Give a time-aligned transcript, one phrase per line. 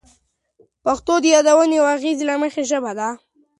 [0.83, 3.09] پښتو د یادونې او اغیزې له مخې ژبه ده.